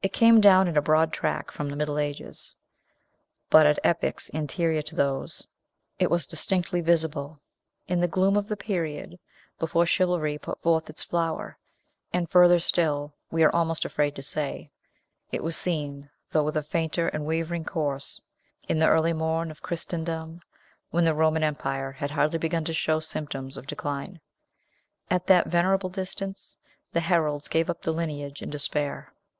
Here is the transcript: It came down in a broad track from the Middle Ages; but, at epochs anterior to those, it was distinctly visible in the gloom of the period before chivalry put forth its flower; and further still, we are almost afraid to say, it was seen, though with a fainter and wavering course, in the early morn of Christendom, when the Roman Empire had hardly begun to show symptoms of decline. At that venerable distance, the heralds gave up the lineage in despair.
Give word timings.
It 0.00 0.12
came 0.12 0.40
down 0.40 0.68
in 0.68 0.76
a 0.76 0.80
broad 0.80 1.12
track 1.12 1.50
from 1.50 1.68
the 1.68 1.74
Middle 1.74 1.98
Ages; 1.98 2.54
but, 3.50 3.66
at 3.66 3.80
epochs 3.82 4.30
anterior 4.32 4.80
to 4.82 4.94
those, 4.94 5.48
it 5.98 6.08
was 6.08 6.24
distinctly 6.24 6.80
visible 6.80 7.40
in 7.88 7.98
the 8.00 8.06
gloom 8.06 8.36
of 8.36 8.46
the 8.46 8.56
period 8.56 9.18
before 9.58 9.84
chivalry 9.84 10.38
put 10.38 10.62
forth 10.62 10.88
its 10.88 11.02
flower; 11.02 11.58
and 12.12 12.30
further 12.30 12.60
still, 12.60 13.12
we 13.32 13.42
are 13.42 13.52
almost 13.52 13.84
afraid 13.84 14.14
to 14.14 14.22
say, 14.22 14.70
it 15.32 15.42
was 15.42 15.56
seen, 15.56 16.10
though 16.30 16.44
with 16.44 16.56
a 16.56 16.62
fainter 16.62 17.08
and 17.08 17.26
wavering 17.26 17.64
course, 17.64 18.22
in 18.68 18.78
the 18.78 18.86
early 18.86 19.12
morn 19.12 19.50
of 19.50 19.62
Christendom, 19.62 20.42
when 20.90 21.04
the 21.04 21.12
Roman 21.12 21.42
Empire 21.42 21.90
had 21.90 22.12
hardly 22.12 22.38
begun 22.38 22.64
to 22.66 22.72
show 22.72 23.00
symptoms 23.00 23.56
of 23.56 23.66
decline. 23.66 24.20
At 25.10 25.26
that 25.26 25.48
venerable 25.48 25.90
distance, 25.90 26.56
the 26.92 27.00
heralds 27.00 27.48
gave 27.48 27.68
up 27.68 27.82
the 27.82 27.90
lineage 27.92 28.42
in 28.42 28.48
despair. 28.50 29.12